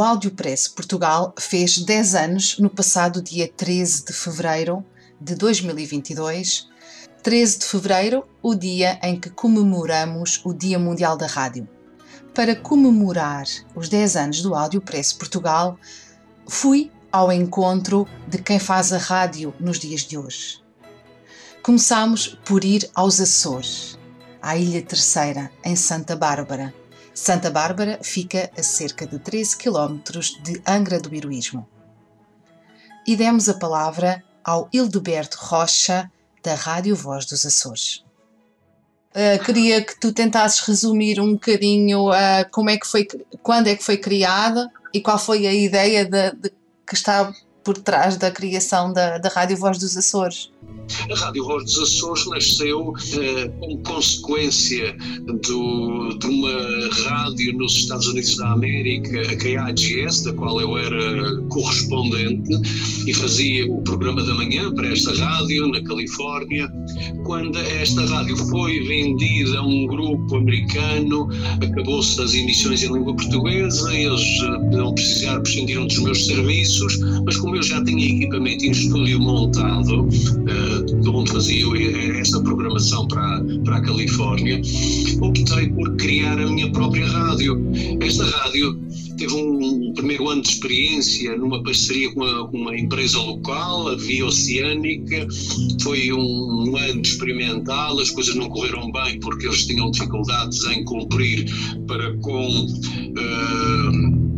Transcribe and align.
O 0.00 0.02
Audiopress 0.02 0.66
Portugal 0.66 1.34
fez 1.38 1.76
10 1.76 2.14
anos 2.14 2.58
no 2.58 2.70
passado 2.70 3.20
dia 3.20 3.46
13 3.46 4.06
de 4.06 4.14
fevereiro 4.14 4.82
de 5.20 5.34
2022. 5.34 6.70
13 7.22 7.58
de 7.58 7.64
fevereiro, 7.66 8.26
o 8.42 8.54
dia 8.54 8.98
em 9.02 9.20
que 9.20 9.28
comemoramos 9.28 10.40
o 10.42 10.54
Dia 10.54 10.78
Mundial 10.78 11.18
da 11.18 11.26
Rádio. 11.26 11.68
Para 12.34 12.56
comemorar 12.56 13.44
os 13.74 13.90
10 13.90 14.16
anos 14.16 14.40
do 14.40 14.54
Audiopress 14.54 15.12
Portugal, 15.12 15.78
fui 16.48 16.90
ao 17.12 17.30
encontro 17.30 18.08
de 18.26 18.38
quem 18.38 18.58
faz 18.58 18.94
a 18.94 18.98
rádio 18.98 19.52
nos 19.60 19.78
dias 19.78 20.00
de 20.00 20.16
hoje. 20.16 20.62
Começamos 21.62 22.38
por 22.46 22.64
ir 22.64 22.88
aos 22.94 23.20
Açores, 23.20 23.98
à 24.40 24.56
Ilha 24.56 24.80
Terceira, 24.80 25.52
em 25.62 25.76
Santa 25.76 26.16
Bárbara. 26.16 26.79
Santa 27.20 27.50
Bárbara 27.50 27.98
fica 28.02 28.50
a 28.56 28.62
cerca 28.62 29.06
de 29.06 29.18
13 29.18 29.58
km 29.58 29.98
de 30.42 30.62
Angra 30.66 30.98
do 30.98 31.14
Heroísmo. 31.14 31.68
E 33.06 33.14
demos 33.14 33.46
a 33.46 33.58
palavra 33.58 34.24
ao 34.42 34.70
Hildeberto 34.72 35.36
Rocha, 35.38 36.10
da 36.42 36.54
Rádio 36.54 36.96
Voz 36.96 37.26
dos 37.26 37.44
Açores. 37.44 38.02
Uh, 39.10 39.44
queria 39.44 39.84
que 39.84 40.00
tu 40.00 40.14
tentasses 40.14 40.60
resumir 40.60 41.20
um 41.20 41.34
bocadinho 41.34 42.08
uh, 42.08 42.48
como 42.50 42.70
é 42.70 42.78
que 42.78 42.86
foi, 42.86 43.06
quando 43.42 43.66
é 43.66 43.76
que 43.76 43.84
foi 43.84 43.98
criada 43.98 44.70
e 44.94 44.98
qual 45.02 45.18
foi 45.18 45.46
a 45.46 45.52
ideia 45.52 46.06
de, 46.06 46.30
de 46.30 46.50
que 46.86 46.94
está 46.94 47.30
por 47.64 47.78
trás 47.78 48.16
da 48.16 48.30
criação 48.30 48.92
da, 48.92 49.18
da 49.18 49.28
Rádio 49.28 49.56
Voz 49.56 49.78
dos 49.78 49.96
Açores. 49.96 50.50
A 51.10 51.14
Rádio 51.14 51.44
Voz 51.44 51.64
dos 51.64 51.78
Açores 51.78 52.26
nasceu 52.26 52.92
eh, 53.14 53.48
como 53.60 53.78
consequência 53.82 54.96
do, 55.24 56.18
de 56.18 56.26
uma 56.26 56.88
rádio 57.04 57.56
nos 57.56 57.76
Estados 57.76 58.08
Unidos 58.08 58.36
da 58.36 58.52
América, 58.52 59.20
a 59.20 59.36
KIGS, 59.36 60.24
da 60.24 60.32
qual 60.32 60.60
eu 60.60 60.76
era 60.76 61.40
correspondente 61.48 62.50
e 63.06 63.14
fazia 63.14 63.70
o 63.70 63.82
programa 63.82 64.22
da 64.24 64.34
manhã 64.34 64.72
para 64.74 64.88
esta 64.88 65.14
rádio 65.14 65.68
na 65.68 65.82
Califórnia. 65.84 66.68
Quando 67.24 67.58
esta 67.58 68.04
rádio 68.06 68.36
foi 68.36 68.80
vendida 68.80 69.58
a 69.58 69.62
um 69.62 69.86
grupo 69.86 70.36
americano, 70.36 71.28
acabou-se 71.62 72.20
as 72.20 72.34
emissões 72.34 72.82
em 72.82 72.92
língua 72.92 73.14
portuguesa, 73.14 73.94
eles 73.94 74.22
eh, 74.42 74.76
não 74.76 74.92
precisaram, 74.92 75.42
prescindiram 75.42 75.86
dos 75.86 75.98
meus 75.98 76.26
serviços, 76.26 76.98
mas 77.24 77.36
como 77.36 77.49
eu 77.56 77.62
já 77.62 77.82
tinha 77.84 78.06
equipamento 78.06 78.64
em 78.64 78.70
estúdio 78.70 79.20
montado, 79.20 80.08
eh, 80.48 80.82
todo 80.82 81.12
mundo 81.12 81.30
fazia 81.32 81.66
esta 82.18 82.40
programação 82.40 83.06
para, 83.08 83.44
para 83.64 83.76
a 83.76 83.80
Califórnia, 83.82 84.60
optei 85.20 85.68
por 85.70 85.96
criar 85.96 86.38
a 86.38 86.46
minha 86.46 86.70
própria 86.72 87.06
rádio. 87.06 87.60
Esta 88.00 88.24
rádio 88.24 88.80
teve 89.16 89.34
um 89.34 89.92
primeiro 89.92 90.28
ano 90.28 90.42
de 90.42 90.48
experiência 90.48 91.36
numa 91.36 91.62
parceria 91.62 92.12
com 92.12 92.20
uma, 92.20 92.42
uma 92.50 92.78
empresa 92.78 93.18
local, 93.18 93.88
a 93.88 93.96
Via 93.96 94.24
Oceânica. 94.26 95.26
Foi 95.82 96.12
um, 96.12 96.70
um, 96.70 96.76
ano 96.76 97.02
experimental, 97.02 97.98
as 97.98 98.10
coisas 98.10 98.34
não 98.34 98.48
correram 98.48 98.90
bem 98.90 99.20
porque 99.20 99.46
eles 99.46 99.66
tinham 99.66 99.90
dificuldades 99.90 100.64
em 100.66 100.84
cumprir 100.84 101.46
para 101.86 102.16
com. 102.18 102.66
Uh, 102.66 104.29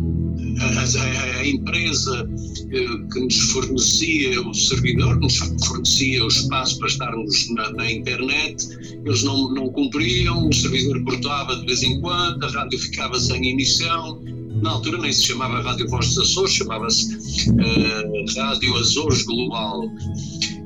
a, 0.59 1.37
a, 1.37 1.47
empresa 1.47 2.29
eh, 2.71 2.87
que 3.11 3.19
nos 3.19 3.39
fornecia 3.51 4.41
o 4.41 4.53
servidor, 4.53 5.19
que 5.19 5.25
nos 5.25 5.37
fornecia 5.37 6.23
o 6.23 6.27
espaço 6.27 6.79
para 6.79 6.87
estarmos 6.87 7.49
na, 7.51 7.71
na, 7.71 7.91
internet, 7.91 8.67
eles 9.05 9.23
não, 9.23 9.53
não 9.53 9.69
cumpriam, 9.69 10.47
o 10.47 10.53
servidor 10.53 11.03
cortava 11.03 11.55
de 11.55 11.65
vez 11.65 11.83
em 11.83 11.99
quando, 12.01 12.43
a 12.43 12.49
rádio 12.49 12.79
ficava 12.79 13.19
sem 13.19 13.49
emissão. 13.49 14.21
Na 14.61 14.69
altura 14.71 14.97
nem 14.99 15.11
se 15.11 15.23
chamava 15.23 15.61
Rádio 15.61 15.89
Voz 15.89 16.07
dos 16.09 16.19
Açores, 16.19 16.53
chamava-se 16.53 17.49
uh, 17.49 18.39
Rádio 18.39 18.77
Açores 18.77 19.23
Global. 19.23 19.81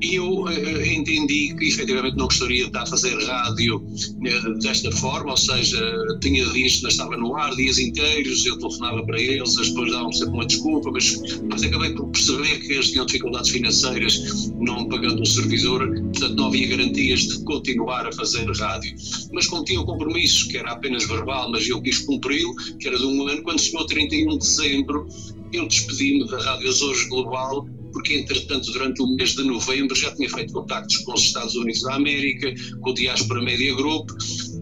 E 0.02 0.16
eu 0.16 0.44
uh, 0.44 0.86
entendi 0.86 1.56
que 1.56 1.66
efetivamente 1.66 2.18
não 2.18 2.26
gostaria 2.26 2.64
de 2.64 2.68
estar 2.68 2.84
a 2.84 2.86
fazer 2.86 3.18
rádio 3.26 3.78
uh, 3.78 4.60
desta 4.60 4.92
forma, 4.92 5.32
ou 5.32 5.38
seja, 5.38 5.80
tinha 6.22 6.46
dias 6.50 6.78
que 6.78 6.88
estava 6.88 7.18
no 7.18 7.36
ar, 7.36 7.56
dias 7.56 7.80
inteiros, 7.80 8.46
eu 8.46 8.58
telefonava 8.58 9.04
para 9.06 9.20
eles, 9.20 9.56
depois 9.56 9.92
davam 9.92 10.12
sempre 10.12 10.34
uma 10.36 10.46
desculpa, 10.46 10.92
mas, 10.92 11.20
mas 11.50 11.64
acabei 11.64 11.94
por 11.94 12.10
perceber 12.10 12.60
que 12.60 12.74
eles 12.74 12.92
tinham 12.92 13.06
dificuldades 13.06 13.50
financeiras 13.50 14.52
não 14.60 14.88
pagando 14.88 15.22
o 15.22 15.26
servidor, 15.26 15.88
portanto 15.88 16.36
não 16.36 16.48
havia 16.48 16.68
garantias 16.68 17.22
de 17.22 17.44
continuar 17.44 18.08
a 18.08 18.12
fazer 18.12 18.46
rádio. 18.52 18.96
Mas 19.34 19.48
tinha 19.66 19.82
um 19.82 19.86
compromisso 19.86 20.48
que 20.48 20.58
era 20.58 20.72
apenas 20.72 21.06
verbal, 21.08 21.52
mas 21.52 21.68
eu 21.68 21.82
quis 21.82 22.00
cumpri-lo, 22.00 22.56
que 22.80 22.88
era 22.88 22.98
de 22.98 23.06
um 23.06 23.28
ano, 23.28 23.42
quando 23.42 23.60
chegou 23.60 23.86
31 23.86 24.30
de 24.30 24.38
dezembro, 24.38 25.08
eu 25.54 25.68
despedi-me 25.68 26.28
da 26.28 26.40
Rádio 26.40 26.70
Azores 26.70 27.08
Global 27.08 27.68
porque 27.92 28.16
entretanto 28.16 28.72
durante 28.72 29.02
o 29.02 29.16
mês 29.16 29.32
de 29.32 29.44
novembro 29.44 29.96
já 29.96 30.14
tinha 30.16 30.30
feito 30.30 30.54
contactos 30.54 30.98
com 30.98 31.14
os 31.14 31.22
Estados 31.22 31.56
Unidos 31.56 31.82
da 31.82 31.96
América, 31.96 32.54
com 32.82 32.92
o 32.92 32.94
Diaspora 32.94 33.42
Media 33.42 33.76
Group 33.76 34.10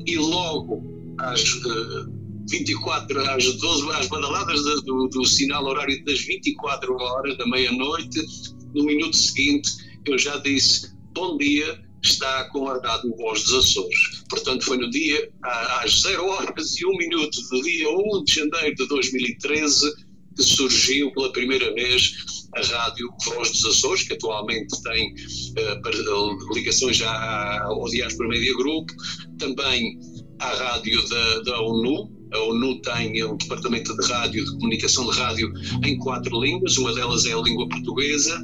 e 0.05 0.17
logo 0.17 0.83
às 1.19 1.41
uh, 1.41 2.13
24, 2.49 3.19
às 3.29 3.53
12, 3.55 3.91
às 3.91 4.07
badaladas 4.07 4.61
do, 4.83 5.07
do, 5.07 5.25
sinal 5.25 5.65
horário 5.65 6.03
das 6.05 6.21
24 6.21 6.93
horas 6.93 7.37
da 7.37 7.47
meia-noite, 7.47 8.21
no 8.73 8.83
minuto 8.83 9.15
seguinte 9.15 9.71
eu 10.05 10.17
já 10.17 10.37
disse 10.37 10.93
bom 11.13 11.37
dia, 11.37 11.79
está 12.03 12.49
com 12.49 12.67
a 12.67 12.77
Rádio 12.77 13.15
Voz 13.15 13.43
dos 13.43 13.53
Açores. 13.53 14.23
Portanto, 14.29 14.65
foi 14.65 14.77
no 14.77 14.89
dia, 14.89 15.31
às 15.81 16.01
0 16.01 16.25
horas 16.25 16.77
e 16.77 16.85
1 16.85 16.97
minuto 16.97 17.37
do 17.49 17.61
dia 17.63 17.89
1 17.89 18.23
de 18.25 18.33
janeiro 18.33 18.75
de 18.75 18.87
2013 18.87 20.04
que 20.35 20.43
surgiu 20.43 21.11
pela 21.11 21.31
primeira 21.31 21.73
vez 21.73 22.15
a 22.55 22.61
Rádio 22.61 23.09
Voz 23.25 23.51
dos 23.51 23.65
Açores, 23.65 24.03
que 24.03 24.13
atualmente 24.13 24.81
tem 24.83 25.13
uh, 25.13 26.53
ligações 26.53 26.97
já 26.97 27.63
ao 27.63 27.85
Diáspora 27.85 28.29
Media 28.29 28.55
Group, 28.55 28.89
também 29.37 29.99
à 30.39 30.49
rádio 30.49 31.07
da, 31.07 31.39
da 31.41 31.61
ONU, 31.61 32.15
a 32.33 32.39
ONU 32.39 32.81
tem 32.81 33.23
um 33.23 33.37
departamento 33.37 33.95
de 33.95 34.07
rádio, 34.07 34.43
de 34.43 34.51
comunicação 34.53 35.09
de 35.09 35.17
rádio 35.17 35.53
em 35.83 35.97
quatro 35.97 36.43
línguas, 36.43 36.77
uma 36.77 36.93
delas 36.93 37.25
é 37.25 37.33
a 37.33 37.41
língua 37.41 37.67
portuguesa, 37.69 38.43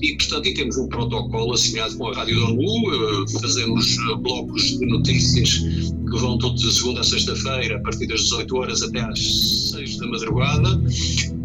e 0.00 0.16
portanto 0.16 0.54
temos 0.54 0.76
um 0.76 0.88
protocolo 0.88 1.52
assinado 1.52 1.96
com 1.96 2.08
a 2.08 2.14
rádio 2.14 2.38
da 2.40 2.46
ONU, 2.46 3.24
eh, 3.24 3.40
fazemos 3.40 3.96
eh, 3.96 4.14
blocos 4.16 4.78
de 4.78 4.86
notícias 4.86 5.58
que 5.58 6.18
vão 6.18 6.38
todos 6.38 6.60
de 6.60 6.72
segunda 6.72 7.00
a 7.00 7.04
sexta-feira, 7.04 7.76
a 7.76 7.80
partir 7.80 8.06
das 8.06 8.22
18 8.22 8.56
horas 8.56 8.82
até 8.82 9.00
às 9.00 9.70
6 9.70 9.96
da 9.96 10.06
madrugada, 10.06 10.80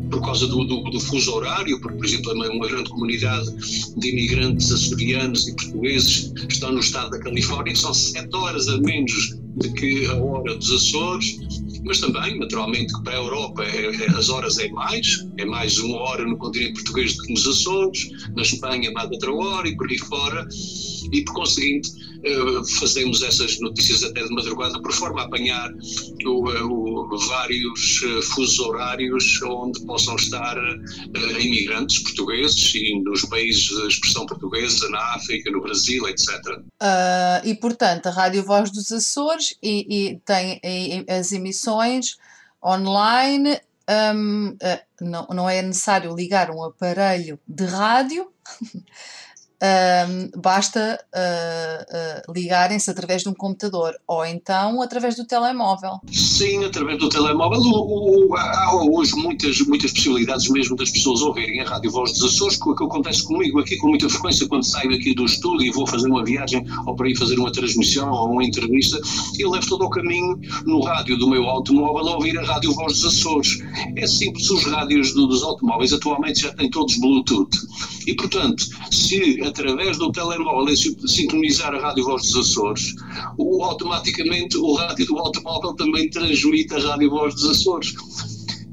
por 0.09 0.22
causa 0.22 0.47
do, 0.47 0.63
do, 0.63 0.84
do, 0.84 1.00
fuso 1.00 1.34
horário, 1.34 1.79
porque, 1.81 1.97
por 1.97 2.06
exemplo, 2.06 2.34
uma, 2.34 2.50
uma 2.50 2.68
grande 2.68 2.90
comunidade 2.90 3.47
de 3.97 4.09
imigrantes 4.09 4.72
açorianos 4.72 5.47
e 5.47 5.56
portugueses 5.56 6.34
estão 6.50 6.72
no 6.72 6.79
estado 6.79 7.12
da 7.12 7.19
Califórnia, 7.19 7.75
são 7.75 7.94
sete 7.94 8.35
horas 8.35 8.67
a 8.67 8.78
menos 8.78 9.38
do 9.57 9.73
que 9.73 10.06
a 10.06 10.16
hora 10.16 10.56
dos 10.56 10.72
Açores, 10.72 11.38
mas 11.84 12.00
também, 12.00 12.38
naturalmente, 12.38 12.94
para 13.03 13.13
a 13.13 13.17
Europa 13.17 13.63
é, 13.63 13.96
é, 13.96 14.09
as 14.12 14.29
horas 14.29 14.57
é 14.59 14.69
mais, 14.69 15.25
é 15.38 15.46
mais 15.46 15.78
uma 15.79 15.97
hora 15.97 16.26
no 16.26 16.37
continente 16.37 16.73
português 16.73 17.16
do 17.16 17.23
que 17.23 17.34
nos 17.34 17.47
Açores, 17.47 18.09
na 18.35 18.41
Espanha 18.43 18.91
mais 18.91 19.09
outra 19.09 19.34
hora 19.34 19.67
e 19.67 19.76
por 19.76 19.90
aí 19.90 19.97
fora, 19.97 20.47
e 21.11 21.22
por 21.23 21.34
conseguinte 21.34 21.91
fazemos 22.79 23.22
essas 23.22 23.59
notícias 23.59 24.03
até 24.03 24.23
de 24.23 24.29
madrugada, 24.34 24.81
por 24.81 24.91
forma 24.91 25.22
a 25.22 25.25
apanhar 25.25 25.72
o, 26.25 26.52
eh, 26.52 26.64
o, 26.64 27.17
vários 27.28 28.02
eh, 28.03 28.22
fusos 28.22 28.59
horários 28.59 29.41
onde 29.43 29.79
possam 29.85 30.16
estar 30.16 30.58
imigrantes 31.40 31.99
portugueses 31.99 32.73
e 32.75 32.99
nos 33.02 33.22
países 33.25 33.67
de 33.67 33.87
expressão 33.87 34.25
portuguesa, 34.25 34.90
na 34.90 35.16
África, 35.16 35.52
no 35.52 35.61
Brasil, 35.61 36.08
etc. 36.08 36.29
Uh, 36.81 37.46
e, 37.46 37.55
portanto, 37.55 38.08
a 38.08 38.11
Rádio 38.11 38.43
Voz 38.43 38.72
dos 38.72 38.91
Açores 38.91 39.55
e, 39.61 39.85
e 39.90 40.20
tem 40.20 40.59
e, 40.63 41.05
as 41.09 41.31
emissões 41.31 42.17
online. 42.63 43.59
Um, 43.90 44.49
uh, 44.49 44.58
não, 44.99 45.28
não 45.28 45.49
é 45.49 45.61
necessário 45.61 46.13
ligar 46.13 46.52
um 46.52 46.61
aparelho 46.61 47.40
de 47.47 47.63
rádio 47.63 48.28
um, 49.59 50.40
basta 50.40 51.00
uh, 51.16 52.30
uh, 52.30 52.34
ligarem-se 52.34 52.92
através 52.92 53.24
de 53.24 53.30
um 53.30 53.34
computador 53.34 53.96
ou 54.08 54.24
então 54.26 54.82
através 54.82 55.16
do 55.16 55.26
telemóvel. 55.26 56.00
Sim, 56.12 56.64
através 56.66 57.00
do 57.00 57.09
telemóvel. 57.09 57.59
O, 57.59 58.30
o, 58.30 58.38
há 58.38 58.86
hoje 58.86 59.16
muitas, 59.16 59.59
muitas 59.62 59.92
possibilidades 59.92 60.48
mesmo 60.50 60.76
das 60.76 60.92
pessoas 60.92 61.22
ouvirem 61.22 61.62
a 61.62 61.66
Rádio 61.66 61.92
Voz 61.92 62.14
dos 62.14 62.36
Açores, 62.36 62.58
que, 62.58 62.76
que 62.76 62.84
acontece 62.84 63.24
comigo 63.24 63.59
aqui 63.59 63.78
com 63.78 63.88
muita 63.88 64.08
frequência 64.08 64.48
quando 64.48 64.64
saio 64.64 64.94
aqui 64.94 65.16
do 65.16 65.26
estúdio 65.26 65.68
e 65.68 65.72
vou 65.72 65.88
fazer 65.88 66.08
uma 66.08 66.24
viagem 66.24 66.64
ou 66.86 66.96
para 66.96 67.09
ir 67.09 67.16
fazer 67.18 67.40
uma 67.40 67.52
transmissão 67.52 68.12
ou 68.12 68.32
uma 68.32 68.44
entrevista, 68.44 69.00
eu 69.40 69.50
levo 69.50 69.68
todo 69.68 69.86
o 69.86 69.90
caminho 69.90 70.40
no 70.66 70.82
rádio 70.82 71.18
do 71.18 71.30
meu 71.30 71.44
automóvel 71.46 72.09
a 72.09 72.16
ouvir 72.16 72.38
a 72.38 72.44
Rádio 72.44 72.74
Voz 72.74 72.94
dos 72.94 73.06
Açores. 73.06 73.59
É 73.96 74.06
simples, 74.06 74.50
os 74.50 74.66
rádios 74.66 75.14
do, 75.14 75.26
dos 75.26 75.42
automóveis 75.42 75.94
atualmente 75.94 76.42
já 76.42 76.54
têm 76.54 76.70
todos 76.70 77.00
Bluetooth. 77.00 77.50
E, 78.08 78.16
portanto, 78.16 78.64
se 78.90 79.42
através 79.44 79.98
do 79.98 80.09
telemóvel 80.14 80.74
sintonizar 80.78 81.76
a 81.76 81.80
Rádio 81.80 82.06
Voz 82.06 82.22
dos 82.24 82.38
Açores, 82.38 82.96
o, 83.38 83.62
automaticamente 83.66 84.58
o 84.58 84.74
rádio 84.76 85.06
do 85.08 85.18
automóvel 85.18 85.74
também 85.74 86.09
transmite 86.09 86.74
a 86.74 86.80
Rádio 86.80 87.09
Voz 87.09 87.36
dos 87.36 87.50
Açores. 87.50 87.94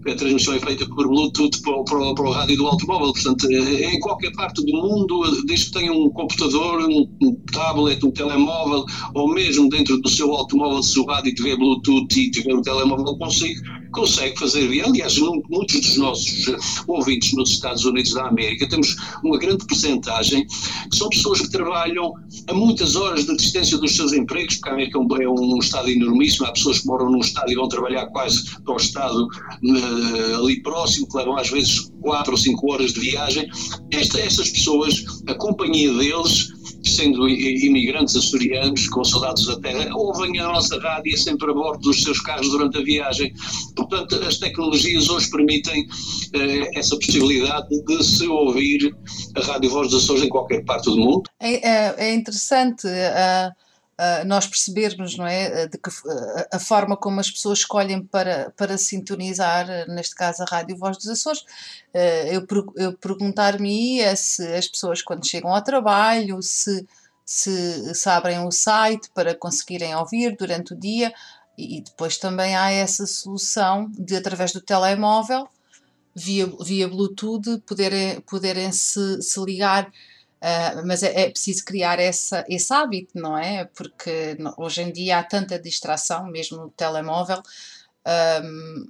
A 0.07 0.15
transmissão 0.15 0.55
é 0.55 0.61
feita 0.61 0.87
por 0.87 1.09
Bluetooth 1.09 1.63
para 1.63 1.73
o, 1.73 1.85
para, 1.85 1.99
o, 1.99 2.15
para 2.15 2.25
o, 2.27 2.31
rádio 2.31 2.59
do 2.59 2.67
automóvel, 2.67 3.13
portanto, 3.13 3.49
é 3.51 3.95
em 3.95 3.99
qualquer 3.99 4.31
parte 4.33 4.65
do 4.65 4.73
mundo, 4.73 5.23
desde 5.47 5.67
que 5.67 5.73
tenha 5.73 5.93
um 5.93 6.11
computador, 6.11 6.83
um, 6.89 7.09
um, 7.23 7.35
tablet, 7.53 8.05
um 8.05 8.11
telemóvel, 8.11 8.85
ou 9.15 9.35
mesmo 9.35 9.69
dentro 9.69 9.99
do 10.01 10.09
seu 10.09 10.31
automóvel, 10.33 10.83
se 10.83 11.01
o 11.01 11.07
rádio 11.07 11.35
tiver 11.35 11.57
Bluetooth 11.57 12.21
e 12.21 12.31
tiver 12.31 12.55
o 12.55 12.63
telemóvel 12.63 13.17
consigo, 13.17 13.63
consegue 13.95 14.39
fazer 14.39 14.69
via. 14.69 14.85
Aliás, 14.85 15.17
muitos 15.49 15.81
dos 15.81 15.97
nossos 15.97 16.49
eh, 16.49 16.57
ouvintes 16.87 17.33
nos 17.35 17.51
Estados 17.51 17.85
Unidos 17.85 18.13
da 18.13 18.27
América, 18.27 18.69
temos 18.69 18.97
uma 19.23 19.39
grande 19.39 19.65
porcentagem 19.67 20.47
que 20.47 20.97
são 20.97 21.09
pessoas 21.09 21.41
que 21.41 21.51
trabalham 21.51 22.13
a 22.49 22.55
muitas 22.55 22.97
horas 22.97 23.25
de 23.25 23.37
distância 23.37 23.79
dos 23.79 23.95
seus 23.95 24.13
empregos, 24.13 24.57
porque 24.57 24.69
a 24.69 24.73
América 24.73 24.99
é 24.99 25.29
um, 25.29 25.59
estado 25.59 25.89
enormíssimo, 25.89 26.47
há 26.47 26.53
pessoas 26.53 26.81
que 26.81 26.87
moram 26.87 27.11
num 27.11 27.21
estado 27.21 27.51
e 27.51 27.55
vão 27.55 27.69
trabalhar 27.69 28.07
quase 28.07 28.45
para 28.61 28.75
o 28.75 28.77
estado 28.77 29.27
uh, 29.27 30.45
ali 30.45 30.61
próximo, 30.63 31.09
que 31.09 31.17
levam 31.17 31.37
às 31.37 31.49
vezes 31.49 31.91
quatro 32.01 32.33
ou 32.33 32.39
cinco 32.39 32.73
horas 32.73 32.93
de 32.93 33.01
viagem. 33.01 33.49
Esta, 33.93 34.21
estas 34.21 34.51
pessoas, 34.51 35.05
a 35.27 35.35
companhia 35.35 35.93
deles 35.95 36.53
sendo 36.85 37.29
imigrantes 37.29 38.15
açorianos 38.15 38.89
com 38.89 39.03
saudades 39.03 39.47
da 39.47 39.59
terra, 39.59 39.95
ouvem 39.95 40.39
a 40.39 40.45
nossa 40.45 40.79
rádio 40.79 41.17
sempre 41.17 41.51
a 41.51 41.55
bordo 41.55 41.81
dos 41.81 42.03
seus 42.03 42.21
carros 42.21 42.49
durante 42.51 42.79
a 42.79 42.83
viagem. 42.83 43.33
Portanto, 43.75 44.15
as 44.27 44.39
tecnologias 44.39 45.09
hoje 45.09 45.31
permitem 45.31 45.87
eh, 46.35 46.79
essa 46.79 46.97
possibilidade 46.97 47.69
de 47.85 48.05
se 48.05 48.27
ouvir 48.27 48.95
a 49.37 49.41
Rádio 49.41 49.71
Voz 49.71 49.91
dos 49.91 50.05
Açores 50.05 50.23
em 50.23 50.29
qualquer 50.29 50.65
parte 50.65 50.85
do 50.85 50.97
mundo. 50.97 51.23
É, 51.41 51.69
é, 51.69 51.95
é 51.99 52.15
interessante. 52.15 52.87
Uh 52.87 53.65
Uh, 53.95 54.25
nós 54.27 54.45
percebermos 54.45 55.17
não 55.17 55.25
é, 55.25 55.69
de 55.69 55.79
que, 55.79 55.89
uh, 55.89 56.47
a 56.53 56.59
forma 56.59 56.97
como 56.97 57.21
as 57.21 57.31
pessoas 57.31 57.61
escolhem 57.61 58.05
para, 58.05 58.53
para 58.57 58.77
sintonizar, 58.77 59.69
neste 59.89 60.17
caso 60.17 60.43
a 60.43 60.47
Rádio 60.47 60.77
Voz 60.77 60.97
dos 60.97 61.07
Açores, 61.07 61.43
uh, 61.95 62.27
eu, 62.27 62.45
eu 62.75 62.93
perguntar-me 62.95 64.05
se 64.17 64.45
as 64.53 64.67
pessoas 64.67 65.01
quando 65.01 65.25
chegam 65.25 65.55
ao 65.55 65.63
trabalho, 65.63 66.43
se, 66.43 66.85
se, 67.25 67.95
se 67.95 68.09
abrem 68.09 68.41
o 68.45 68.51
site 68.51 69.09
para 69.15 69.33
conseguirem 69.33 69.95
ouvir 69.95 70.37
durante 70.37 70.73
o 70.73 70.77
dia, 70.77 71.15
e, 71.57 71.81
depois 71.81 72.19
também 72.19 72.57
há 72.57 72.71
essa 72.71 73.07
solução 73.07 73.91
de 73.99 74.17
através 74.17 74.53
do 74.53 74.61
telemóvel, 74.61 75.49
via, 76.15 76.47
via 76.63 76.89
Bluetooth, 76.89 77.61
poderem, 77.67 78.21
poderem 78.21 78.73
se, 78.73 79.23
se 79.23 79.41
ligar 79.41 79.91
Uh, 80.45 80.87
mas 80.87 81.03
é, 81.03 81.23
é, 81.23 81.31
preciso 81.31 81.65
criar 81.65 81.99
essa, 81.99 82.45
esse 82.47 82.71
hábito, 82.71 83.19
não 83.19 83.39
é? 83.39 83.65
Porque 83.65 84.37
hoje 84.59 84.83
em 84.83 84.93
dia 84.93 85.19
há 85.19 85.25
tanta 85.25 85.59
distração, 85.59 86.27
mesmo 86.27 86.59
no 86.59 86.69
telemóvel, 86.69 87.43
um, 88.45 88.87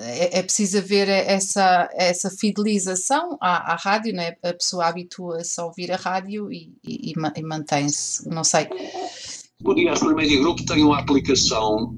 é, 0.00 0.38
é, 0.38 0.42
preciso 0.42 0.78
haver 0.78 1.08
essa, 1.08 1.88
essa 1.94 2.30
fidelização 2.30 3.38
à, 3.40 3.72
à 3.72 3.76
rádio, 3.76 4.12
né? 4.14 4.36
a 4.42 4.52
pessoa 4.52 4.86
habitua-se 4.86 5.60
a 5.60 5.64
ouvir 5.64 5.90
a 5.90 5.96
rádio 5.96 6.52
e, 6.52 6.72
e, 6.84 7.12
e 7.12 7.42
mantém-se, 7.42 8.28
não 8.28 8.44
sei. 8.44 8.68
O 9.64 9.74
Diaspora 9.74 10.14
Media 10.14 10.38
Group 10.40 10.60
tem 10.60 10.82
uma 10.82 10.98
aplicação 10.98 11.94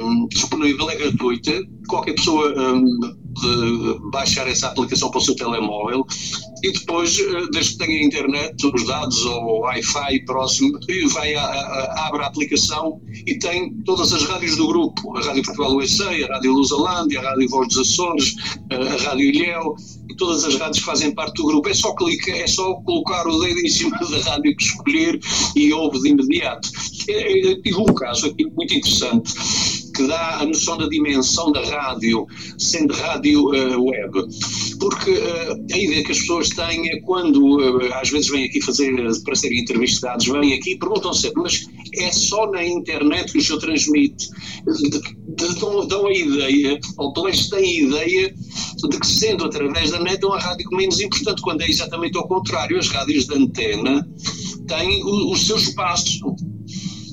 um, 0.00 0.28
disponível, 0.28 0.88
é 0.90 0.96
gratuita, 0.96 1.52
qualquer 1.88 2.14
pessoa 2.14 2.54
um, 2.56 2.84
de 3.34 4.10
baixar 4.10 4.46
essa 4.48 4.68
aplicação 4.68 5.10
para 5.10 5.18
o 5.18 5.20
seu 5.20 5.34
telemóvel. 5.34 6.06
E 6.62 6.72
depois, 6.72 7.18
eh, 7.18 7.46
desde 7.52 7.72
que 7.72 7.78
tenha 7.78 8.02
internet, 8.02 8.54
os 8.66 8.86
dados 8.86 9.22
ou 9.26 9.60
Wi-Fi 9.60 10.24
próximo, 10.24 10.78
vai 11.12 11.34
a, 11.34 11.44
a, 11.44 12.06
abre 12.06 12.22
a 12.22 12.26
aplicação 12.26 13.00
e 13.26 13.38
tem 13.38 13.74
todas 13.84 14.12
as 14.12 14.22
rádios 14.22 14.56
do 14.56 14.66
grupo, 14.66 15.16
a 15.16 15.20
Rádio 15.20 15.42
Portugal 15.42 15.76
USA, 15.76 16.08
a 16.08 16.34
Rádio 16.34 16.52
Lusalândia, 16.52 17.20
a 17.20 17.30
Rádio 17.30 17.48
Voz 17.50 17.68
dos 17.68 17.78
Açores, 17.78 18.34
a 18.70 19.04
Rádio 19.04 19.26
Ilhéu, 19.26 19.76
todas 20.16 20.44
as 20.44 20.56
rádios 20.56 20.84
fazem 20.84 21.14
parte 21.14 21.34
do 21.36 21.46
grupo. 21.46 21.68
É 21.68 21.74
só 21.74 21.94
clicar, 21.94 22.36
é 22.36 22.46
só 22.46 22.74
colocar 22.82 23.26
o 23.26 23.40
dedo 23.40 23.60
em 23.60 23.68
cima 23.68 23.96
da 23.98 24.18
rádio 24.30 24.56
que 24.56 24.64
escolher 24.64 25.20
e 25.56 25.72
ouve 25.72 26.00
de 26.00 26.08
imediato. 26.10 26.68
Tive 27.62 27.76
um 27.76 27.94
caso 27.94 28.26
aqui 28.26 28.44
muito 28.46 28.74
interessante 28.74 29.34
que 29.94 30.06
dá 30.06 30.40
a 30.40 30.44
noção 30.44 30.76
da 30.76 30.88
dimensão 30.88 31.52
da 31.52 31.64
rádio, 31.64 32.26
sendo 32.58 32.92
rádio 32.92 33.44
uh, 33.46 33.84
web. 33.84 34.28
Porque 34.84 35.12
uh, 35.12 35.64
a 35.72 35.78
ideia 35.78 36.04
que 36.04 36.12
as 36.12 36.18
pessoas 36.18 36.50
têm 36.50 36.90
é 36.90 37.00
quando, 37.00 37.56
uh, 37.56 37.94
às 37.94 38.10
vezes, 38.10 38.28
vêm 38.28 38.44
aqui 38.44 38.60
fazer, 38.60 38.92
para 39.24 39.34
serem 39.34 39.60
entrevistados, 39.62 40.26
vêm 40.26 40.52
aqui 40.52 40.72
e 40.72 40.78
perguntam 40.78 41.14
sempre, 41.14 41.40
mas 41.40 41.66
é 41.94 42.12
só 42.12 42.50
na 42.50 42.62
internet 42.62 43.32
que 43.32 43.38
o 43.38 43.42
senhor 43.42 43.60
transmite? 43.60 44.28
Dão, 45.58 45.86
dão 45.86 46.06
a 46.06 46.12
ideia, 46.12 46.78
ou 46.98 47.14
pelo 47.14 47.24
menos 47.24 47.48
têm 47.48 47.64
a 47.64 47.82
ideia, 47.82 48.34
de 48.90 49.00
que 49.00 49.06
sendo 49.06 49.46
através 49.46 49.90
da 49.90 50.00
net 50.00 50.22
é 50.22 50.26
uma 50.26 50.38
rádio 50.38 50.68
menos 50.72 51.00
importante, 51.00 51.40
quando 51.40 51.62
é 51.62 51.70
exatamente 51.70 52.18
ao 52.18 52.28
contrário. 52.28 52.78
As 52.78 52.88
rádios 52.88 53.24
de 53.24 53.34
antena 53.36 54.06
têm 54.68 55.02
o, 55.02 55.32
o 55.32 55.36
seu 55.38 55.56
espaço 55.56 56.36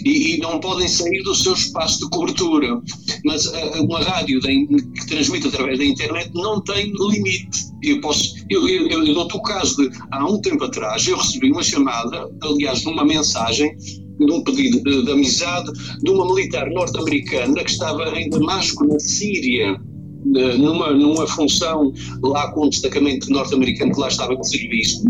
e, 0.04 0.36
e, 0.36 0.38
não 0.40 0.60
podem 0.60 0.90
sair 0.90 1.24
do 1.24 1.34
seu 1.34 1.54
espaço 1.54 2.00
de 2.00 2.10
cobertura. 2.10 2.82
Mas 3.26 3.46
uh, 3.46 3.84
uma 3.84 4.00
rádio 4.00 4.40
de, 4.40 4.66
que 4.68 5.08
transmite 5.08 5.48
através 5.48 5.78
da 5.78 5.86
internet 5.86 6.32
não 6.34 6.62
tem 6.62 6.92
limite. 6.94 7.72
Eu 7.84 8.00
posso, 8.02 8.36
eu, 8.50 8.68
eu, 8.68 9.04
eu 9.04 9.14
dou-te 9.14 9.36
o 9.36 9.42
caso 9.42 9.78
de, 9.78 9.98
há 10.12 10.26
um 10.26 10.40
tempo 10.42 10.64
atrás, 10.64 11.08
eu 11.08 11.18
recebi 11.18 11.52
uma 11.52 11.64
chamada, 11.64 12.30
aliás, 12.44 12.84
numa 12.84 13.06
mensagem, 13.06 13.76
de 14.20 14.32
um 14.32 14.44
pedido 14.44 14.84
de, 14.84 15.04
de 15.04 15.12
amizade 15.12 15.72
de 16.04 16.12
uma 16.12 16.26
militar 16.28 16.70
norte-americana 16.70 17.64
que 17.64 17.72
estava 17.72 18.20
em 18.20 18.30
Damasco, 18.30 18.86
na 18.86 19.00
Síria, 19.00 19.80
numa, 20.24 20.92
numa 20.92 21.26
função 21.26 21.92
lá 22.22 22.52
com 22.52 22.68
um 22.68 22.70
destacamento 22.70 23.32
norte-americano 23.32 23.92
que 23.92 24.00
lá 24.00 24.08
estava 24.08 24.36
de 24.36 24.48
serviço 24.48 25.04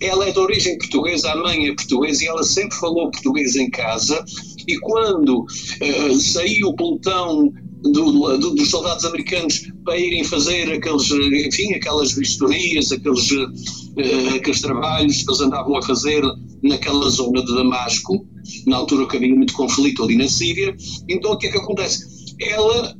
ela 0.00 0.28
é 0.28 0.32
de 0.32 0.38
origem 0.38 0.78
portuguesa, 0.78 1.32
a 1.32 1.36
mãe 1.36 1.68
é 1.68 1.74
portuguesa 1.74 2.24
e 2.24 2.26
ela 2.26 2.42
sempre 2.42 2.76
falou 2.76 3.10
português 3.10 3.56
em 3.56 3.68
casa. 3.70 4.24
E 4.68 4.78
quando 4.80 5.40
uh, 5.44 6.14
saiu 6.14 6.68
o 6.68 6.76
pelotão 6.76 7.52
do, 7.82 8.36
do, 8.36 8.54
dos 8.54 8.70
soldados 8.70 9.04
americanos 9.04 9.70
para 9.84 9.96
irem 9.96 10.22
fazer 10.24 10.70
aqueles, 10.72 11.10
enfim, 11.10 11.72
aquelas 11.74 12.12
vistorias, 12.12 12.92
aqueles, 12.92 13.30
uh, 13.30 14.36
aqueles 14.36 14.60
trabalhos 14.60 15.22
que 15.22 15.30
eles 15.30 15.40
andavam 15.40 15.76
a 15.76 15.82
fazer 15.82 16.22
naquela 16.62 17.08
zona 17.08 17.42
de 17.44 17.54
Damasco, 17.54 18.26
na 18.66 18.76
altura 18.76 19.06
que 19.06 19.16
havia 19.16 19.34
muito 19.34 19.54
conflito 19.54 20.04
ali 20.04 20.16
na 20.16 20.28
Síria. 20.28 20.76
Então 21.08 21.32
o 21.32 21.38
que 21.38 21.46
é 21.46 21.50
que 21.50 21.58
acontece? 21.58 22.34
Ela 22.40 22.94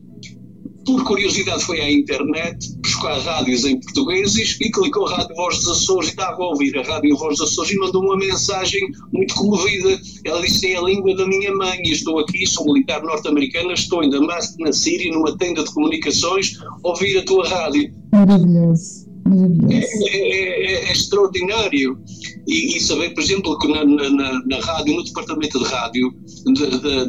por 0.89 1.05
curiosidade 1.05 1.63
foi 1.65 1.83
à 1.83 1.93
internet 1.93 2.75
buscar 2.83 3.19
rádios 3.19 3.67
em 3.67 3.79
português 3.79 4.35
e 4.37 4.71
clicou 4.71 5.05
Rádio 5.05 5.37
Voz 5.37 5.59
dos 5.59 5.69
Açores 5.69 6.09
e 6.09 6.13
estava 6.13 6.43
a 6.43 6.47
ouvir 6.47 6.79
a 6.79 6.83
Rádio 6.83 7.15
Voz 7.15 7.37
dos 7.37 7.53
Açores 7.53 7.73
e 7.73 7.79
mandou 7.79 8.03
uma 8.03 8.17
mensagem 8.17 8.81
muito 9.13 9.35
comovida. 9.35 10.01
Ela 10.25 10.41
disse: 10.41 10.67
É 10.67 10.79
a 10.79 10.81
língua 10.81 11.15
da 11.15 11.27
minha 11.27 11.55
mãe 11.55 11.79
e 11.85 11.93
estou 11.93 12.19
aqui, 12.19 12.47
sou 12.47 12.65
militar 12.65 13.03
norte-americana, 13.03 13.75
estou 13.75 14.03
em 14.03 14.09
Damasco, 14.09 14.63
na 14.63 14.73
Síria, 14.73 15.13
numa 15.13 15.37
tenda 15.37 15.63
de 15.63 15.71
comunicações, 15.75 16.59
a 16.63 16.89
ouvir 16.89 17.19
a 17.19 17.25
tua 17.27 17.47
rádio. 17.47 17.93
Maravilhoso. 18.11 19.07
Maravilhoso. 19.27 19.71
É, 19.71 20.17
é, 20.17 20.73
é, 20.73 20.89
é 20.89 20.93
extraordinário. 20.93 21.99
E, 22.47 22.79
e, 22.79 22.81
saber, 22.81 23.11
por 23.11 23.23
exemplo, 23.23 23.59
que 23.59 23.69
na, 23.69 23.85
na, 23.85 24.43
na 24.47 24.59
rádio, 24.61 24.97
no 24.97 25.05
departamento 25.05 25.59
de 25.59 25.65
rádio 25.67 26.15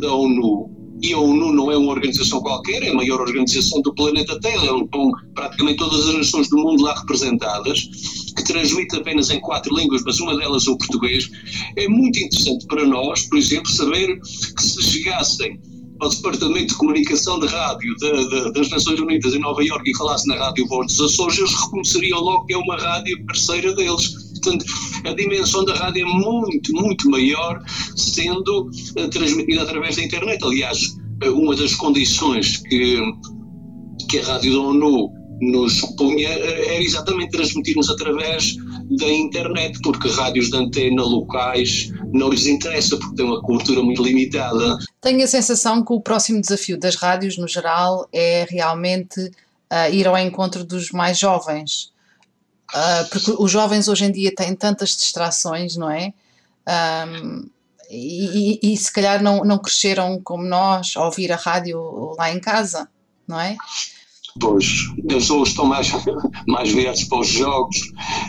da 0.02 0.14
ONU, 0.14 0.79
e 1.02 1.14
a 1.14 1.18
ONU 1.18 1.54
não 1.54 1.72
é 1.72 1.78
uma 1.78 1.92
organização 1.92 2.42
qualquer, 2.42 2.84
é 2.84 2.90
a 2.90 2.94
maior 2.94 3.22
organização 3.22 3.82
do 3.82 3.94
planeta 3.94 4.40
Terra, 4.40 4.68
com 4.92 5.12
praticamente 5.34 5.78
todas 5.78 6.08
as 6.08 6.16
nações 6.16 6.50
do 6.50 6.58
mundo 6.58 6.84
lá 6.84 6.94
representadas, 7.00 7.90
que 8.36 8.44
transmite 8.44 8.96
apenas 8.96 9.30
em 9.30 9.40
quatro 9.40 9.76
línguas, 9.76 10.02
mas 10.06 10.20
uma 10.20 10.38
delas 10.38 10.68
é 10.68 10.72
o 10.72 10.78
português. 10.78 11.30
É 11.78 11.88
muito 11.88 12.20
interessante 12.20 12.66
para 12.68 12.86
nós, 12.86 13.24
por 13.24 13.38
exemplo, 13.38 13.70
saber 13.72 14.20
que 14.20 14.62
se 14.64 14.82
chegassem 14.84 15.60
ao 16.00 16.10
Departamento 16.10 16.68
de 16.68 16.76
Comunicação 16.76 17.40
de 17.40 17.48
Rádio 17.48 17.96
de, 17.98 18.30
de, 18.30 18.54
das 18.54 18.70
Nações 18.70 19.00
Unidas 19.00 19.34
em 19.34 19.40
Nova 19.40 19.64
Iorque 19.64 19.92
e 19.92 19.98
falasse 19.98 20.28
na 20.28 20.36
Rádio 20.36 20.66
Voz 20.68 20.88
dos 20.88 21.02
Açores, 21.02 21.38
eles 21.38 21.54
reconheceriam 21.54 22.20
logo 22.20 22.46
que 22.46 22.54
é 22.54 22.58
uma 22.58 22.78
rádio 22.78 23.26
parceira 23.26 23.74
deles 23.74 24.29
Portanto, 24.42 24.66
a 25.06 25.14
dimensão 25.14 25.66
da 25.66 25.74
rádio 25.74 26.04
é 26.04 26.06
muito, 26.06 26.74
muito 26.74 27.10
maior, 27.10 27.62
sendo 27.96 28.70
eh, 28.96 29.08
transmitida 29.08 29.64
através 29.64 29.96
da 29.96 30.04
internet. 30.04 30.44
Aliás, 30.44 30.80
eh, 31.22 31.30
uma 31.30 31.56
das 31.56 31.76
condições 31.76 32.58
que, 32.58 33.00
que 34.10 34.20
a 34.20 34.26
rádio 34.26 34.54
da 34.54 34.60
ONU 34.60 35.12
nos 35.42 35.82
punha 35.98 36.30
eh, 36.30 36.76
era 36.76 36.84
exatamente 36.84 37.32
transmitirmos 37.32 37.90
através 37.90 38.56
da 38.98 39.12
internet, 39.12 39.80
porque 39.82 40.10
rádios 40.10 40.50
de 40.50 40.58
antena 40.58 41.04
locais 41.04 41.92
não 42.12 42.30
lhes 42.30 42.48
interessa, 42.48 42.98
porque 42.98 43.16
têm 43.16 43.26
uma 43.26 43.42
cobertura 43.42 43.84
muito 43.84 44.04
limitada. 44.04 44.78
Tenho 45.02 45.24
a 45.24 45.28
sensação 45.28 45.84
que 45.84 45.94
o 45.94 46.02
próximo 46.02 46.42
desafio 46.42 46.78
das 46.80 46.96
rádios, 46.96 47.38
no 47.38 47.48
geral, 47.48 48.08
é 48.12 48.48
realmente 48.50 49.20
uh, 49.72 49.94
ir 49.94 50.08
ao 50.08 50.18
encontro 50.18 50.64
dos 50.64 50.92
mais 50.92 51.20
jovens. 51.20 51.92
Uh, 52.74 53.10
porque 53.10 53.32
os 53.38 53.52
jovens 53.52 53.88
hoje 53.88 54.06
em 54.06 54.12
dia 54.12 54.34
têm 54.34 54.56
tantas 54.56 54.96
distrações, 54.96 55.76
não 55.76 55.90
é? 55.90 56.14
Um, 56.68 57.50
e, 57.90 58.60
e, 58.62 58.74
e, 58.74 58.78
se 58.78 58.92
calhar 58.94 59.24
não, 59.24 59.44
não 59.44 59.58
cresceram 59.58 60.22
como 60.22 60.44
nós 60.44 60.94
a 60.96 61.06
ouvir 61.06 61.32
a 61.32 61.36
rádio 61.36 62.14
lá 62.16 62.32
em 62.32 62.40
casa, 62.40 62.88
não 63.28 63.40
é? 63.40 63.58
Pois, 64.40 64.86
eles 65.10 65.30
hoje 65.32 65.52
estão 65.52 65.66
mais, 65.66 65.92
mais 66.48 66.72
virados 66.72 67.04
para 67.06 67.20
os 67.20 67.28
jogos 67.28 67.78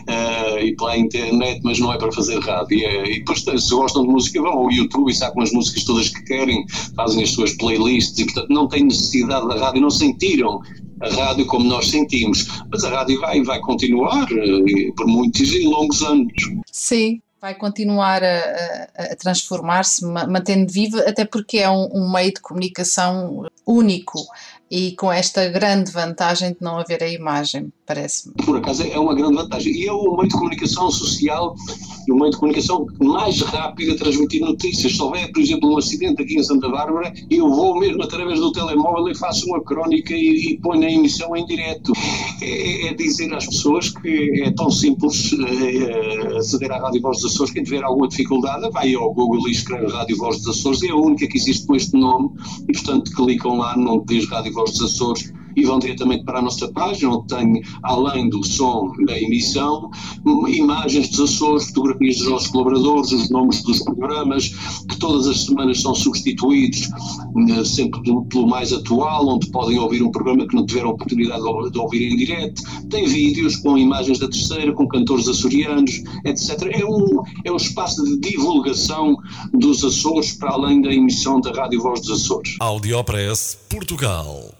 uh, 0.09 0.59
e 0.59 0.75
para 0.76 0.92
a 0.92 0.99
internet, 0.99 1.61
mas 1.62 1.78
não 1.78 1.92
é 1.92 1.99
para 1.99 2.11
fazer 2.11 2.38
rádio. 2.40 2.78
E, 2.78 2.85
é, 2.85 3.11
e 3.11 3.18
depois, 3.18 3.42
se 3.42 3.70
gostam 3.75 4.02
de 4.02 4.09
música, 4.09 4.40
vão 4.40 4.52
ao 4.52 4.73
YouTube 4.73 5.11
e 5.11 5.14
sacam 5.14 5.42
as 5.42 5.52
músicas 5.52 5.85
todas 5.85 6.09
que 6.09 6.23
querem, 6.25 6.64
fazem 6.97 7.23
as 7.23 7.30
suas 7.30 7.52
playlists 7.52 8.18
e, 8.18 8.25
portanto, 8.25 8.49
não 8.49 8.66
têm 8.66 8.85
necessidade 8.85 9.47
da 9.47 9.59
rádio, 9.59 9.82
não 9.82 9.90
sentiram 9.90 10.61
a 11.00 11.09
rádio 11.09 11.47
como 11.47 11.64
nós 11.64 11.88
sentimos. 11.88 12.47
Mas 12.71 12.85
a 12.85 12.90
rádio 12.90 13.21
vai, 13.21 13.42
vai 13.42 13.61
continuar 13.61 14.25
uh, 14.25 14.95
por 14.95 15.07
muitos 15.07 15.52
e 15.52 15.64
longos 15.64 16.02
anos. 16.02 16.33
Sim, 16.71 17.21
vai 17.40 17.54
continuar 17.54 18.23
a, 18.23 18.88
a, 18.97 19.04
a 19.12 19.16
transformar-se, 19.16 20.04
mantendo 20.04 20.71
viva, 20.71 21.00
até 21.00 21.25
porque 21.25 21.59
é 21.59 21.71
um, 21.71 21.88
um, 21.92 22.12
meio 22.12 22.35
de 22.35 22.40
comunicação 22.40 23.47
único 23.67 24.19
e 24.71 24.93
com 24.93 25.11
esta 25.11 25.49
grande 25.49 25.90
vantagem 25.90 26.50
de 26.50 26.59
não 26.61 26.79
haver 26.79 27.02
a 27.02 27.09
imagem, 27.09 27.73
parece-me. 27.85 28.35
Por 28.37 28.57
acaso 28.57 28.85
é 28.85 28.97
uma 28.99 29.17
grande 29.17 29.35
vantagem. 29.35 29.73
E 29.73 29.88
é 29.88 29.93
o 29.93 30.17
meio 30.17 30.29
de 30.29 30.35
comunicação 30.35 30.88
social, 30.93 31.57
o 32.09 32.14
meio 32.14 32.31
de 32.31 32.37
comunicação 32.37 32.87
mais 33.00 33.40
rápido 33.40 33.95
a 33.95 33.97
transmitir 33.97 34.40
notícias. 34.40 34.95
Se 34.95 35.02
houver, 35.02 35.33
por 35.33 35.43
exemplo, 35.43 35.73
um 35.73 35.76
acidente 35.76 36.23
aqui 36.23 36.38
em 36.38 36.45
Santa 36.45 36.69
Bárbara, 36.69 37.12
eu 37.29 37.49
vou 37.50 37.81
mesmo 37.81 38.00
através 38.05 38.38
do 38.38 38.52
telemóvel 38.52 39.09
e 39.09 39.14
faço 39.17 39.45
uma 39.47 39.61
crónica 39.61 40.14
e, 40.14 40.52
e 40.52 40.59
ponho 40.61 40.83
na 40.83 40.90
emissão 40.90 41.37
em 41.37 41.45
direto. 41.47 41.93
É, 42.40 42.88
é, 42.88 42.95
dizer 42.95 43.35
às 43.35 43.47
pessoas 43.47 43.88
que 43.88 44.43
é 44.45 44.52
tão 44.52 44.71
simples 44.71 45.33
é, 45.33 46.37
aceder 46.37 46.71
à 46.71 46.79
Rádio 46.79 47.02
Voz 47.02 47.21
dos 47.21 47.33
Açores. 47.33 47.52
Quem 47.52 47.64
tiver 47.64 47.83
alguma 47.83 48.07
dificuldade, 48.07 48.71
vai 48.71 48.95
ao 48.95 49.12
Google 49.12 49.49
e 49.49 49.50
escreve 49.50 49.88
Rádio 49.88 50.17
Voz 50.17 50.38
dos 50.38 50.57
Açores. 50.57 50.81
É 50.85 50.90
a 50.90 50.97
única 50.97 51.26
que 51.26 51.37
existe 51.37 51.67
com 51.67 51.75
este 51.75 51.97
nome 51.97 52.31
e, 52.69 52.73
portanto, 52.73 53.11
clicam 53.50 53.59
lá 53.59 53.76
no 53.76 54.04
diz 54.07 54.28
Rádio 54.28 54.52
Voz 54.52 54.73
dos 54.73 54.92
Açores 54.92 55.33
e 55.57 55.64
vão 55.64 55.78
diretamente 55.78 56.25
para 56.25 56.38
a 56.38 56.42
nossa 56.42 56.71
página, 56.73 57.16
onde 57.16 57.26
tem, 57.28 57.62
além 57.83 58.28
do 58.28 58.45
som 58.45 58.92
da 59.07 59.19
emissão, 59.19 59.90
imagens 60.49 61.09
dos 61.11 61.21
Açores, 61.30 61.69
fotografias 61.69 62.19
dos 62.19 62.28
nossos 62.28 62.49
colaboradores, 62.49 63.12
os 63.12 63.30
nomes 63.30 63.62
dos 63.62 63.83
programas, 63.83 64.49
que 64.88 64.99
todas 64.99 65.26
as 65.26 65.45
semanas 65.45 65.80
são 65.80 65.95
substituídos 65.95 66.88
eh, 67.50 67.64
sempre 67.64 68.00
pelo 68.28 68.47
mais 68.47 68.73
atual, 68.73 69.28
onde 69.28 69.50
podem 69.50 69.78
ouvir 69.78 70.02
um 70.02 70.11
programa 70.11 70.47
que 70.47 70.54
não 70.54 70.66
tiveram 70.66 70.90
oportunidade 70.90 71.42
de 71.71 71.78
ouvir 71.78 72.12
em 72.12 72.16
direto. 72.16 72.62
Tem 72.88 73.07
vídeos 73.07 73.57
com 73.57 73.78
imagens 73.78 74.19
da 74.19 74.28
terceira, 74.28 74.73
com 74.73 74.87
cantores 74.88 75.28
açorianos, 75.28 76.02
etc. 76.25 76.62
É 76.73 76.85
um, 76.85 77.23
é 77.45 77.52
um 77.52 77.57
espaço 77.57 78.04
de 78.04 78.19
divulgação 78.19 79.16
dos 79.52 79.85
Açores 79.85 80.33
para 80.33 80.50
além 80.50 80.83
da 80.83 80.92
emissão 80.92 81.40
da 81.40 81.52
Rádio 81.52 81.83
Voz 81.83 82.00
dos 82.00 82.23
Açores. 82.23 82.57
Audiopress 82.61 83.59
Portugal 83.69 84.60